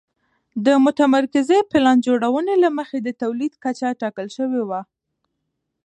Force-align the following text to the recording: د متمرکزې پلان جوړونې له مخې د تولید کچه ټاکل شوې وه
د 0.65 0.67
متمرکزې 0.85 1.59
پلان 1.71 1.97
جوړونې 2.07 2.55
له 2.63 2.69
مخې 2.77 2.97
د 3.01 3.09
تولید 3.21 3.53
کچه 3.63 3.87
ټاکل 4.01 4.27
شوې 4.37 4.61
وه 4.69 4.81